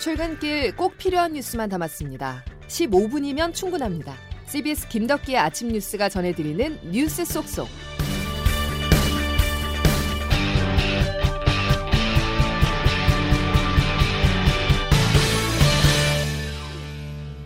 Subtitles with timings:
[0.00, 2.42] 출근길 꼭 필요한 뉴스만 담았습니다.
[2.68, 4.14] 15분이면 충분합니다.
[4.46, 7.68] CBS 김덕기의 아침 뉴스가 전해드리는 뉴스 속속.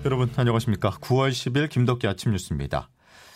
[0.05, 0.91] 여러분 안녕하십니까?
[1.01, 2.91] 9월 10일 김덕기 아침 뉴스입니다.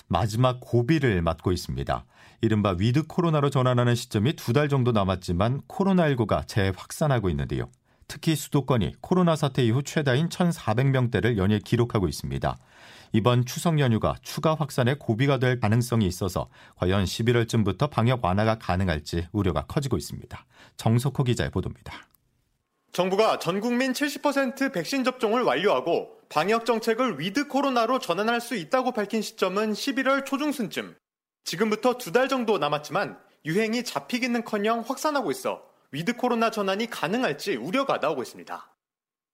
[0.07, 2.05] 마지막 고비를 맞고 있습니다.
[2.41, 7.71] 이른바 위드 코로나로 전환하는 시점이 두 달 정도 남았지만 코로나19가 재확산하고 있는데요.
[8.09, 12.57] 특히 수도권이 코로나 사태 이후 최다인 1,400명대를 연일 기록하고 있습니다.
[13.13, 19.63] 이번 추석 연휴가 추가 확산의 고비가 될 가능성이 있어서 과연 11월쯤부터 방역 완화가 가능할지 우려가
[19.67, 20.45] 커지고 있습니다.
[20.77, 21.93] 정석호 기자의 보도입니다.
[22.93, 29.23] 정부가 전 국민 70% 백신 접종을 완료하고 방역 정책을 위드 코로나로 전환할 수 있다고 밝힌
[29.23, 30.97] 시점은 11월 초중순쯤.
[31.45, 38.23] 지금부터 두 달 정도 남았지만 유행이 잡히기는커녕 확산하고 있어 위드 코로나 전환이 가능할지 우려가 나오고
[38.23, 38.75] 있습니다.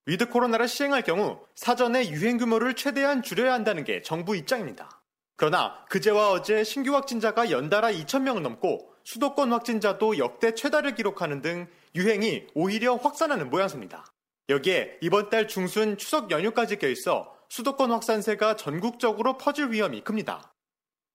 [0.06, 5.03] 위드 코로나를 시행할 경우 사전에 유행 규모를 최대한 줄여야 한다는 게 정부 입장입니다.
[5.37, 12.47] 그러나 그제와 어제 신규 확진자가 연달아 2,000명을 넘고 수도권 확진자도 역대 최다를 기록하는 등 유행이
[12.55, 14.05] 오히려 확산하는 모양새입니다.
[14.48, 20.53] 여기에 이번 달 중순 추석 연휴까지 껴있어 수도권 확산세가 전국적으로 퍼질 위험이 큽니다.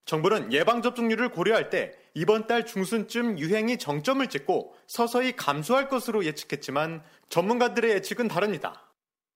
[0.04, 7.90] 정부는 예방접종률을 고려할 때 이번 달 중순쯤 유행이 정점을 찍고 서서히 감소할 것으로 예측했지만 전문가들의
[7.92, 8.92] 예측은 다릅니다.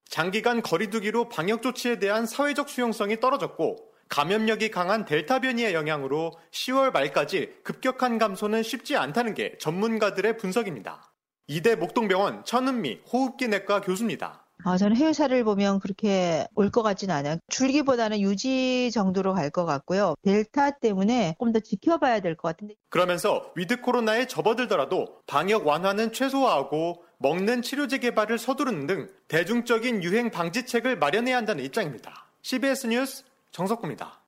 [0.09, 7.55] 장기간 거리두기로 방역 조치에 대한 사회적 수용성이 떨어졌고 감염력이 강한 델타 변이의 영향으로 10월 말까지
[7.62, 11.12] 급격한 감소는 쉽지 않다는 게 전문가들의 분석입니다.
[11.47, 14.44] 이대 목동병원 천은미 호흡기 내과 교수입니다.
[14.67, 17.37] 아, 저는 해외사를 보면 그렇게 올 것 같지는 않아요.
[17.48, 20.15] 줄기보다는 유지 정도로 갈 것 같고요.
[20.23, 22.75] 델타 때문에 조금 더 지켜봐야 될 것 같은데.
[22.89, 30.99] 그러면서 위드 코로나에 접어들더라도 방역 완화는 최소화하고 먹는 치료제 개발을 서두르는 등 대중적인 유행 방지책을
[30.99, 32.27] 마련해야 한다는 입장입니다.
[32.43, 34.22] CBS 뉴스 정석구입니다.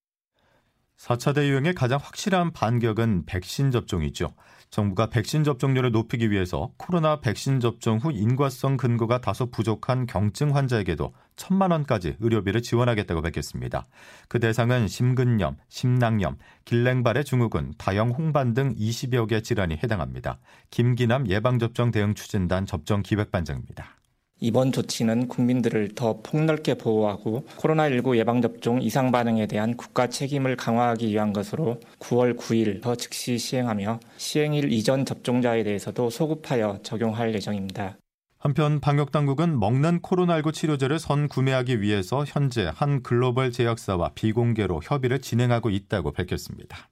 [0.99, 4.35] 4차 대유행의 가장 확실한 반격은 백신 접종이죠.
[4.71, 11.15] 정부가 백신 접종률을 높이기 위해서 코로나 백신 접종 후 인과성 근거가 다소 부족한 경증 환자에게도
[11.37, 13.87] 천만 원까지 의료비를 지원하겠다고 밝혔습니다.
[14.29, 20.39] 그 대상은 심근염, 심낭염, 길랭발의 증후군, 다형 홍반 등 20여 개 질환이 해당합니다.
[20.71, 23.97] 김기남 예방접종 대응 추진단 접종 기획반장입니다.
[24.39, 31.33] 이번 조치는 국민들을 더 폭넓게 보호하고 코로나19 예방접종 이상 반응에 대한 국가 책임을 강화하기 위한
[31.33, 37.97] 것으로 9월 9일 더 즉시 시행하며 시행일 이전 접종자에 대해서도 소급하여 적용할 예정입니다.
[38.39, 45.21] 한편 방역 당국은 먹는 코로나19 치료제를 선 구매하기 위해서 현재 한 글로벌 제약사와 비공개로 협의를
[45.21, 46.91] 진행하고 있다고 밝혔습니다.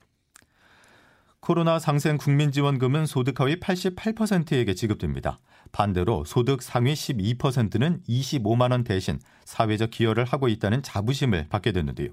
[1.40, 5.38] 코로나 상생 국민지원금은 소득 하위 88%에게 지급됩니다.
[5.74, 12.10] 반대로 소득 상위 12%는 25만 원 대신 사회적 기여를 하고 있다는 자부심을 받게 됐는데요.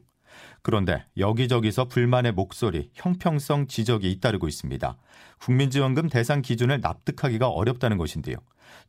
[0.63, 4.97] 그런데 여기저기서 불만의 목소리, 형평성 지적이 잇따르고 있습니다.
[5.39, 8.37] 국민지원금 대상 기준을 납득하기가 어렵다는 것인데요.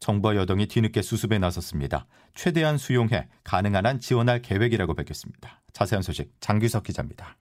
[0.01, 2.07] 정부와 여당이 뒤늦게 수습에 나섰습니다.
[2.35, 5.61] 최대한 수용해 가능한 한 지원할 계획이라고 밝혔습니다.
[5.75, 7.37] 자세한 소식 장규석 기자입니다.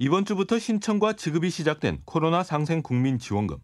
[0.00, 3.58] 이번 주부터 신청과 지급이 시작된 코로나 상생 국민 지원금.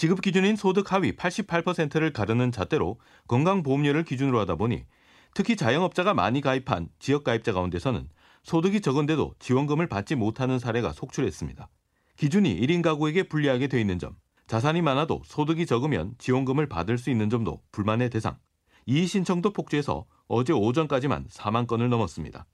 [0.00, 4.86] 지급 기준인 소득 하위 88%를 가르는 잣대로 건강보험료를 기준으로 하다 보니
[5.34, 8.08] 특히 자영업자가 많이 가입한 지역 가입자 가운데서는
[8.42, 11.68] 소득이 적은데도 지원금을 받지 못하는 사례가 속출했습니다.
[12.16, 14.16] 기준이 1인 가구에게 불리하게 돼 있는 점,
[14.46, 18.38] 자산이 많아도 소득이 적으면 지원금을 받을 수 있는 점도 불만의 대상.
[18.86, 22.46] 이의 신청도 폭주해서 어제 오전까지만 4만 건을 넘었습니다.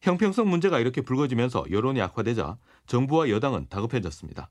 [0.00, 2.56] 형평성 문제가 이렇게 불거지면서 여론이 악화되자
[2.86, 4.48] 정부와 여당은 다급해졌습니다.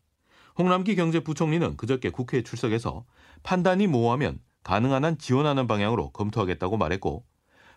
[0.58, 3.06] 홍남기 경제부총리는 그저께 국회에 출석해서
[3.44, 7.24] 판단이 모호하면 가능한 한 지원하는 방향으로 검토하겠다고 말했고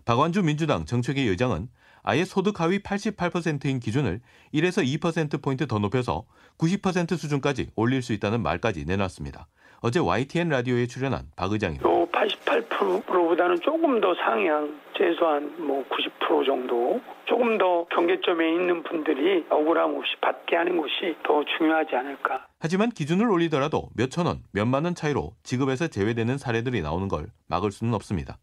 [0.04, 1.69] 박완주 민주당 정책위 의장은
[2.03, 4.20] 아예 소득 하위 88%인 기준을
[4.54, 6.25] 1에서 2%포인트 더 높여서
[6.59, 9.48] 90% 수준까지 올릴 수 있다는 말까지 내놨습니다.
[9.81, 11.96] 어제 YTN 라디오에 출연한 박 의장입니다.
[12.16, 20.16] 88%보다는 조금 더 상향, 최소한 뭐 90% 정도, 조금 더 경계점에 있는 분들이 억울함 없이
[20.22, 22.47] 받게 하는 것이 더 중요하지 않을까.
[22.59, 27.92] 하지만 기준을 올리더라도 몇천 원, 몇만 원 차이로 지급에서 제외되는 사례들이 나오는 걸 막을 수는
[27.95, 28.39] 없습니다.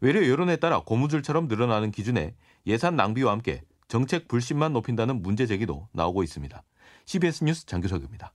[0.00, 2.34] 외려 여론에 따라 고무줄처럼 늘어나는 기준에
[2.66, 6.62] 예산 낭비와 함께 정책 불신만 높인다는 문제 제기도 나오고 있습니다.
[7.06, 8.32] CBS 뉴스 장규석입니다.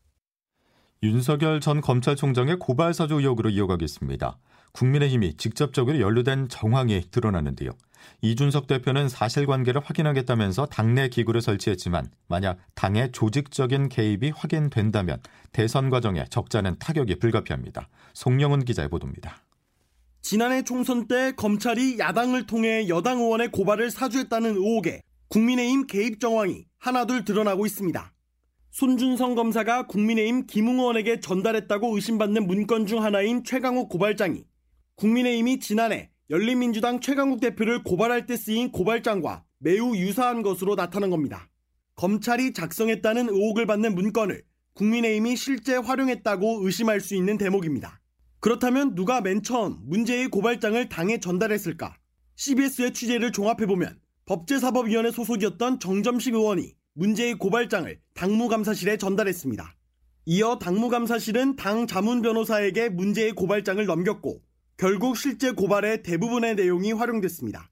[1.02, 4.38] 윤석열 전 검찰총장의 고발 사주 의혹으로 이어가겠습니다.
[4.76, 7.72] 국민의힘이 직접적으로 연루된 정황이 드러나는데요.
[8.22, 15.20] 이준석 대표는 사실관계를 확인하겠다면서 당내 기구를 설치했지만 만약 당의 조직적인 개입이 확인된다면
[15.52, 17.88] 대선 과정에 적잖은 타격이 불가피합니다.
[18.14, 19.42] 송영훈 기자의 보도입니다.
[20.22, 27.26] 지난해 총선 때 검찰이 야당을 통해 여당 의원의 고발을 사주했다는 의혹에 국민의힘 개입 정황이 하나둘
[27.26, 28.12] 드러나고 있습니다.
[28.72, 34.44] 손준성 검사가 국민의힘 김웅 의원에게 전달했다고 의심받는 문건 중 하나인 최강욱 고발장이
[34.96, 41.50] 국민의힘이 지난해 열린민주당 최강욱 대표를 고발할 때 쓰인 고발장과 매우 유사한 것으로 나타난 겁니다.
[41.96, 44.44] 검찰이 작성했다는 의혹을 받는 문건을
[44.74, 48.02] 국민의힘이 실제 활용했다고 의심할 수 있는 대목입니다.
[48.40, 51.98] 그렇다면 누가 맨 처음 문제의 고발장을 당에 전달했을까?
[52.36, 59.76] CBS의 취재를 종합해보면 법제사법위원회 소속이었던 정점식 의원이 문제의 고발장을 당무감사실에 전달했습니다.
[60.28, 64.42] 이어 당무감사실은 당 자문 변호사에게 문제의 고발장을 넘겼고
[64.78, 67.72] 결국 실제 고발의 대부분의 내용이 활용됐습니다.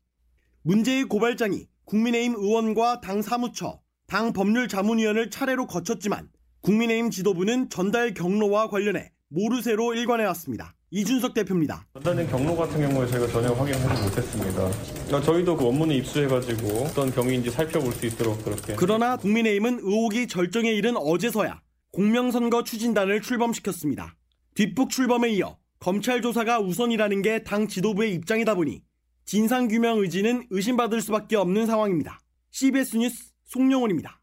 [0.62, 6.30] 문제의 고발장이 국민의힘 의원과 당 사무처, 당 법률자문위원을 차례로 거쳤지만
[6.62, 10.76] 국민의힘 지도부는 전달 경로와 관련해 모르쇠로 일관해왔습니다.
[10.92, 11.86] 이준석 대표입니다.
[11.94, 14.72] 전달된 경로 같은 경우에 저희가 전혀 확인하지 못했습니다.
[15.08, 18.76] 그러니까 저희도 그 원문을 입수해가지고 어떤 경위인지 살펴볼 수 있도록 그렇게.
[18.78, 21.62] 그러나 국민의힘은 의혹이 절정에 이른 어제서야
[21.92, 24.16] 공명선거 추진단을 출범시켰습니다.
[24.56, 28.82] 뒷북 출범에 이어 검찰 조사가 우선이라는 게 당 지도부의 입장이다 보니
[29.26, 32.20] 진상규명 의지는 의심받을 수밖에 없는 상황입니다.
[32.52, 34.22] CBS 뉴스 송영훈입니다.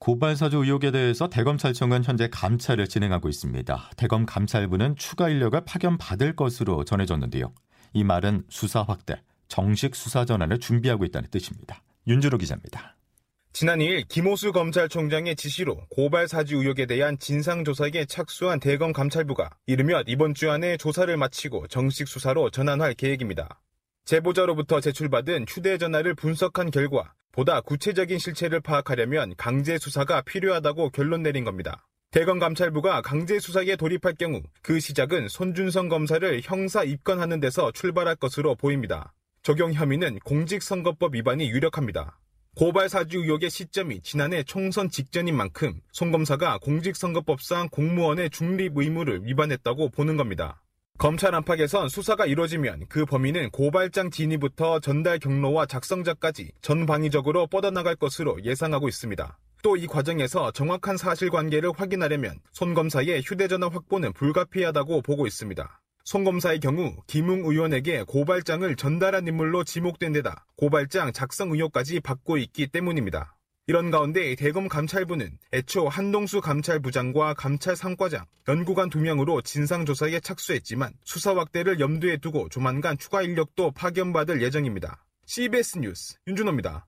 [0.00, 3.90] 고발사주 의혹에 대해서 대검찰청은 현재 감찰을 진행하고 있습니다.
[3.96, 7.54] 대검 감찰부는 추가 인력을 파견받을 것으로 전해졌는데요.
[7.92, 11.84] 이 말은 수사 확대, 정식 수사 전환을 준비하고 있다는 뜻입니다.
[12.08, 12.96] 윤주로 기자입니다.
[13.56, 20.34] 지난 2일 김호수 검찰총장의 지시로 고발 사주 의혹에 대한 진상조사에 착수한 대검 감찰부가 이르면 이번
[20.34, 23.60] 주 안에 조사를 마치고 정식 수사로 전환할 계획입니다.
[24.06, 31.86] 제보자로부터 제출받은 휴대전화를 분석한 결과 보다 구체적인 실체를 파악하려면 강제 수사가 필요하다고 결론 내린 겁니다.
[32.10, 38.56] 대검 감찰부가 강제 수사에 돌입할 경우 그 시작은 손준성 검사를 형사 입건하는 데서 출발할 것으로
[38.56, 39.14] 보입니다.
[39.44, 42.18] 적용 혐의는 공직선거법 위반이 유력합니다.
[42.54, 49.88] 고발 사주 의혹의 시점이 지난해 총선 직전인 만큼 송 검사가 공직선거법상 공무원의 중립 의무를 위반했다고
[49.88, 50.62] 보는 겁니다.
[50.96, 58.88] 검찰 안팎에선 수사가 이루어지면 그 범인은 고발장 진위부터 전달 경로와 작성자까지 전방위적으로 뻗어나갈 것으로 예상하고
[58.88, 59.36] 있습니다.
[59.64, 65.80] 또 이 과정에서 정확한 사실관계를 확인하려면 손 검사의 휴대전화 확보는 불가피하다고 보고 있습니다.
[66.04, 72.66] 송 검사의 경우 김웅 의원에게 고발장을 전달한 인물로 지목된 데다 고발장 작성 의혹까지 받고 있기
[72.66, 73.34] 때문입니다.
[73.66, 81.34] 이런 가운데 대검 감찰부는 애초 한동수 감찰부장과 감찰 상과장, 연구관 두 명으로 진상조사에 착수했지만 수사
[81.34, 85.02] 확대를 염두에 두고 조만간 추가 인력도 파견받을 예정입니다.
[85.24, 86.86] CBS 뉴스 윤준호입니다.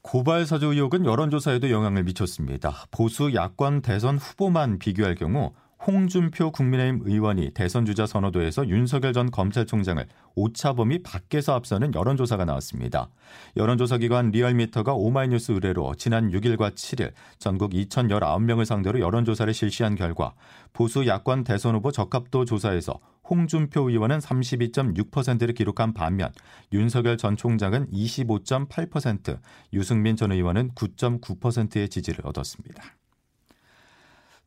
[0.00, 2.86] 고발 사주 의혹은 여론조사에도 영향을 미쳤습니다.
[2.90, 5.52] 보수 야권 대선 후보만 비교할 경우
[5.86, 13.10] 홍준표 국민의힘 의원이 대선 주자 선호도에서 윤석열 전 검찰총장을 오차범위 밖에서 앞서는 여론조사가 나왔습니다.
[13.56, 20.32] 여론조사 기관 리얼미터가 오마이뉴스 의뢰로 지난 6일과 7일 전국 2,019명을 상대로 여론조사를 실시한 결과
[20.72, 22.98] 보수 야권 대선 후보 적합도 조사에서
[23.28, 26.32] 홍준표 의원은 32.6%를 기록한 반면
[26.72, 29.38] 윤석열 전 총장은 25.8%,
[29.74, 32.82] 유승민 전 의원은 9.9%의 지지를 얻었습니다.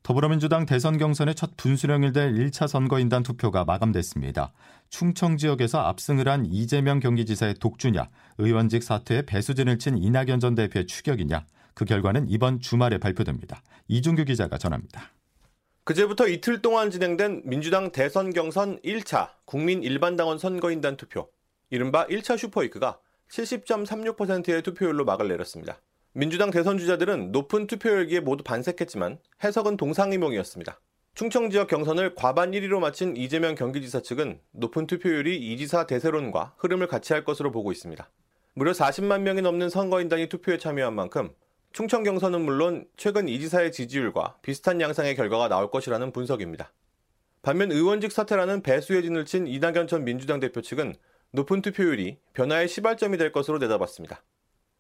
[0.08, 4.54] 더불어민주당 대선 경선의 첫 분수령일 될 1차 선거인단 투표가 마감됐습니다.
[4.88, 11.46] 충청 지역에서 압승을 한 이재명 경기지사의 독주냐, 의원직 사퇴에 배수진을 친 이낙연 전 대표의 추격이냐,
[11.74, 13.62] 그 결과는 이번 주말에 발표됩니다.
[13.90, 15.12] 이준규 기자가 전합니다.
[15.84, 21.28] 그제부터 이틀 동안 진행된 민주당 대선 경선 1차 국민 일반당원 선거인단 투표,
[21.70, 22.98] 이른바 1차 슈퍼위크가
[23.30, 25.82] 70.36%의 투표율로 막을 내렸습니다.
[26.18, 30.80] 민주당 대선 주자들은 높은 투표율기에 모두 반색했지만 해석은 동상이몽이었습니다.
[31.14, 36.88] 충청 지역 경선을 과반 1위로 마친 이재명 경기지사 측은 높은 투표율이 이 지사 대세론과 흐름을
[36.88, 38.10] 같이 할 것으로 보고 있습니다.
[38.56, 41.30] 무려 40만 명이 넘는 선거인단이 투표에 참여한 만큼
[41.72, 46.74] 충청 경선은 물론 최근 이 지사의 지지율과 비슷한 양상의 결과가 나올 것이라는 분석입니다.
[47.44, 50.96] 반면 의원직 사퇴라는 배수의 진을 친 이낙연 전 민주당 대표 측은
[51.30, 54.24] 높은 투표율이 변화의 시발점이 될 것으로 내다봤습니다.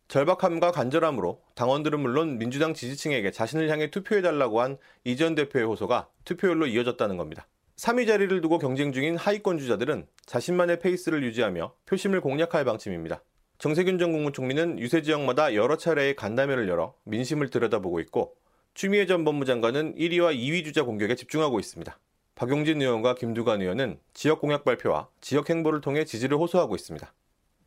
[0.07, 6.67] 절박함과 간절함으로 당원들은 물론 민주당 지지층에게 자신을 향해 투표해달라고 한 이 전 대표의 호소가 투표율로
[6.67, 7.47] 이어졌다는 겁니다.
[7.75, 13.21] 3위 자리를 두고 경쟁 중인 하위권 주자들은 자신만의 페이스를 유지하며 표심을 공략할 방침입니다.
[13.59, 18.35] 정세균 전 국무총리는 유세 지역마다 여러 차례의 간담회를 열어 민심을 들여다보고 있고
[18.75, 21.99] 추미애 전 법무장관은 1위와 2위 주자 공격에 집중하고 있습니다.
[22.35, 27.11] 박용진 의원과 김두관 의원은 지역 공약 발표와 지역 행보를 통해 지지를 호소하고 있습니다.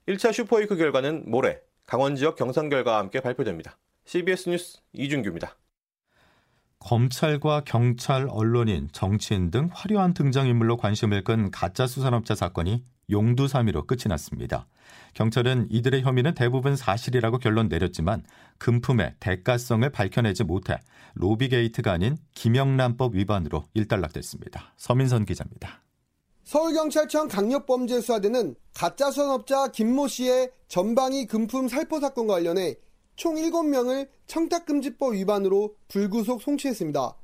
[0.08, 3.76] 1차 슈퍼위크 결과는 모레 강원 지역 경선 결과와 함께 발표됩니다.
[4.04, 5.56] CBS 뉴스 이준규입니다.
[6.78, 14.68] 검찰과 경찰, 언론인, 정치인 등 화려한 등장인물로 관심을 끈 가짜 수산업자 사건이 용두사미로 끝이 났습니다.
[15.14, 18.22] 경찰은 이들의 혐의는 대부분 사실이라고 결론 내렸지만
[18.58, 20.78] 금품의 대가성을 밝혀내지 못해
[21.14, 24.74] 로비게이트가 아닌 김영란법 위반으로 일단락됐습니다.
[24.76, 25.82] 서민선 기자입니다.
[26.44, 32.76] 서울경찰청 강력범죄 수사대는 가짜 수산업자 김모 씨의 전방위 금품 살포 사건과 관련해
[33.16, 37.16] 총 7명을 청탁금지법 위반으로 불구속 송치했습니다.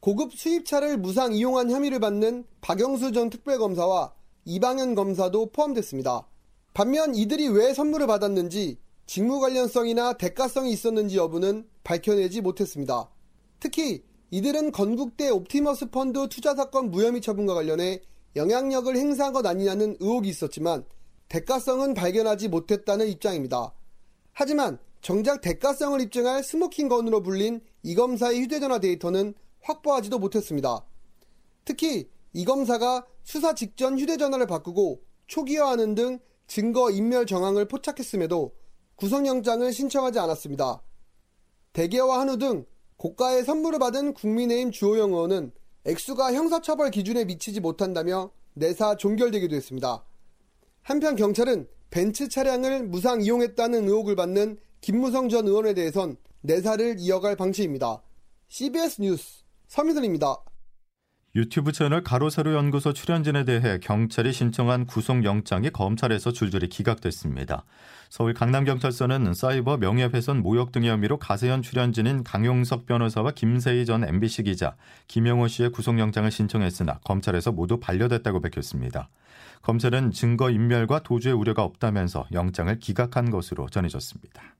[0.00, 4.12] 고급 수입차를 무상 이용한 혐의를 받는 박영수 전 특별검사와
[4.44, 6.26] 이방현 검사도 포함됐습니다.
[6.74, 13.08] 반면 이들이 왜 선물을 받았는지 직무 관련성이나 대가성이 있었는지 여부는 밝혀내지 못했습니다.
[13.60, 18.02] 특히 이들은 건국대 옵티머스 펀드 투자 사건 무혐의 처분과 관련해
[18.36, 20.84] 영향력을 행사한 것 아니냐는 의혹이 있었지만
[21.28, 23.72] 대가성은 발견하지 못했다는 입장입니다.
[24.32, 30.84] 하지만 정작 대가성을 입증할 스모킹건으로 불린 이 검사의 휴대전화 데이터는 확보하지도 못했습니다.
[31.64, 38.54] 특히 이 검사가 수사 직전 휴대전화를 바꾸고 초기화하는 등 증거 인멸 정황을 포착했음에도
[38.96, 40.82] 구속영장을 신청하지 않았습니다.
[41.72, 42.64] 대개와 한우 등
[42.96, 45.52] 고가의 선물을 받은 국민의힘 주호영 의원은
[45.88, 50.04] 액수가 형사처벌 기준에 미치지 못한다며 내사 종결되기도 했습니다.
[50.82, 58.02] 한편 경찰은 벤츠 차량을 무상 이용했다는 의혹을 받는 김무성 전 의원에 대해선 내사를 이어갈 방침입니다.
[58.48, 60.36] CBS 뉴스 서민선입니다.
[61.34, 67.64] 유튜브 채널 가로세로 연구소 출연진에 대해 경찰이 신청한 구속영장이 검찰에서 줄줄이 기각됐습니다.
[68.08, 74.74] 서울 강남경찰서는 사이버 명예훼손 모욕 등의 혐의로 가세현 출연진인 강용석 변호사와 김세희 전 MBC 기자,
[75.08, 79.10] 김영호 씨의 구속영장을 신청했으나 검찰에서 모두 반려됐다고 밝혔습니다.
[79.62, 84.57] 검찰은 증거 인멸과 도주의 우려가 없다면서 영장을 기각한 것으로 전해졌습니다.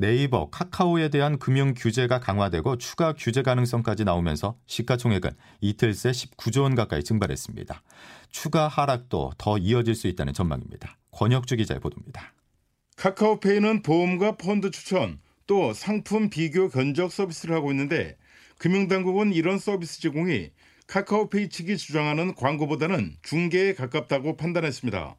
[0.00, 5.30] 네이버, 카카오에 대한 금융 규제가 강화되고 추가 규제 가능성까지 나오면서 시가총액은
[5.60, 7.82] 이틀 새 19조 원 가까이 증발했습니다.
[8.30, 10.96] 추가 하락도 더 이어질 수 있다는 전망입니다.
[11.10, 12.32] 권혁주 기자의 보도입니다.
[12.96, 18.16] 카카오페이는 보험과 펀드 추천, 또 상품 비교 견적 서비스를 하고 있는데
[18.56, 20.50] 금융당국은 이런 서비스 제공이
[20.86, 25.16] 카카오페이 측이 주장하는 광고보다는 중개에 가깝다고 판단했습니다.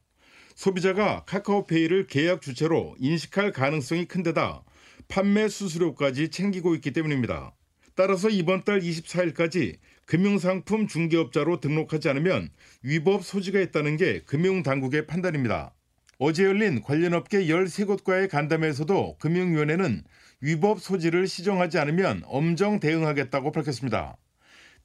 [0.55, 4.63] 소비자가 카카오페이를 계약 주체로 인식할 가능성이 큰 데다
[5.11, 7.53] 판매 수수료까지 챙기고 있기 때문입니다.
[7.95, 9.75] 따라서 이번 달 24일까지
[10.05, 12.49] 금융상품 중개업자로 등록하지 않으면
[12.81, 15.73] 위법 소지가 있다는 게 금융당국의 판단입니다.
[16.17, 20.03] 어제 열린 관련 업계 13곳과의 간담회에서도 금융위원회는
[20.39, 24.15] 위법 소지를 시정하지 않으면 엄정 대응하겠다고 밝혔습니다.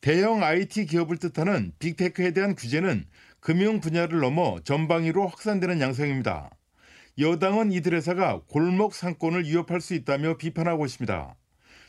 [0.00, 3.04] 대형 IT 기업을 뜻하는 빅테크에 대한 규제는
[3.38, 6.50] 금융 분야를 넘어 전방위로 확산되는 양상입니다.
[7.18, 11.34] 여당은 이들 회사가 골목 상권을 위협할 수 있다며 비판하고 있습니다.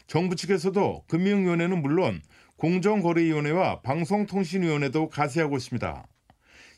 [0.07, 2.21] 정부 측에서도 금융위원회는 물론
[2.55, 6.07] 공정거래위원회와 방송통신위원회도 가세하고 있습니다.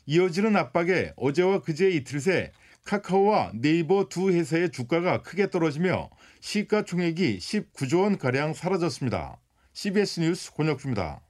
[0.06, 2.50] 이어지는 압박에 어제와 그제 이틀 새
[2.84, 9.38] 카카오와 네이버 두 회사의 주가가 크게 떨어지며 시가총액이 19조 원가량 사라졌습니다.
[9.74, 11.20] CBS 뉴스 권혁주입니다.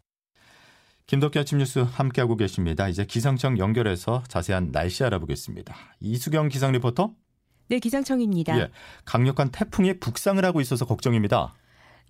[1.10, 2.86] 김덕기 아침 뉴스 함께하고 계십니다.
[2.86, 5.74] 이제 기상청 연결해서 자세한 날씨 알아보겠습니다.
[5.98, 7.10] 이수경 기상 리포터.
[7.66, 8.56] 네, 기상청입니다.
[8.56, 8.70] 예,
[9.04, 11.52] 강력한 태풍이 북상을 하고 있어서 걱정입니다.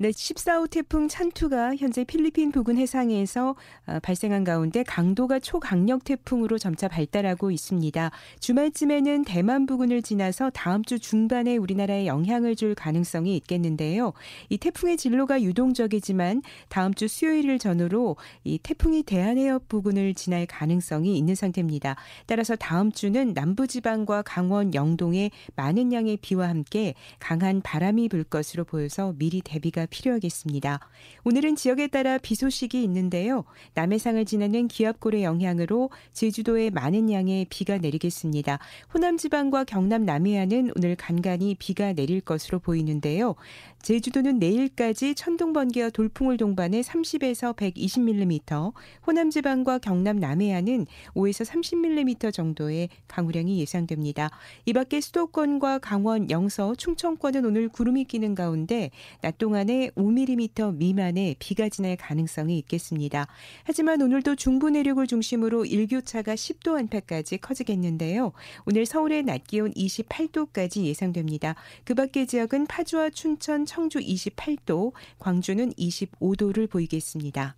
[0.02, 3.54] 네, 14호 태풍 찬투가 현재 필리핀 부근 해상에서
[3.86, 8.10] 어, 발생한 가운데 강도가 초강력 태풍으로 점차 발달하고 있습니다.
[8.40, 14.14] 주말쯤에는 대만 부근을 지나서 다음 주 중반에 우리나라에 영향을 줄 가능성이 있겠는데요.
[14.48, 16.40] 이 태풍의 진로가 유동적이지만
[16.70, 21.96] 다음 주 수요일을 전후로 이 태풍이 대한해협 부근을 지날 가능성이 있는 상태입니다.
[22.24, 29.12] 따라서 다음 주는 남부지방과 강원 영동에 많은 양의 비와 함께 강한 바람이 불 것으로 보여서
[29.18, 30.80] 미리 대비가 필요하겠습니다.
[31.24, 33.44] 오늘은 지역에 따라 비 소식이 있는데요.
[33.74, 38.58] 남해상을 지나는 기압골의 영향으로 제주도에 많은 양의 비가 내리겠습니다.
[38.92, 43.36] 호남 지방과 경남 남해안은 오늘 간간히 비가 내릴 것으로 보이는데요.
[43.82, 48.72] 제주도는 내일까지 천둥 번개와 돌풍을 동반해 30에서 120mm,
[49.06, 54.30] 호남 지방과 경남 남해안은 5에서 30mm 정도의 강우량이 예상됩니다.
[54.66, 58.90] 이 밖에 수도권과 강원, 영서, 충청권은 오늘 구름이 끼는 가운데
[59.22, 63.26] 낮 동안 에 5mm 미만의 비가 지날 가능성이 있겠습니다.
[63.64, 68.32] 하지만 오늘도 중부 내륙을 중심으로 일교차가 10도 안팎까지 커지겠는데요.
[68.66, 71.54] 오늘 서울의 낮 기온 28도까지 예상됩니다.
[71.84, 77.56] 그 밖의 지역은 파주와 춘천, 청주 28도, 광주는 25도를 보이겠습니다.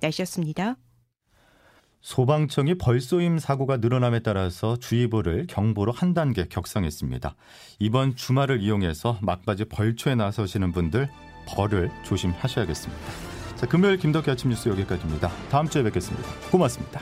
[0.00, 0.76] 날씨였습니다.
[2.00, 7.34] 소방청이 벌쏘임 사고가 늘어남에 따라서 주의보를 경보로 한 단계 격상했습니다.
[7.80, 11.08] 이번 주말을 이용해서 막바지 벌초에 나서시는 분들
[11.54, 13.02] 벌을 조심하셔야겠습니다.
[13.56, 15.30] 자, 금요일 김덕기 아침 뉴스 여기까지입니다.
[15.50, 16.28] 다음 주에 뵙겠습니다.
[16.50, 17.00] 고맙습니다.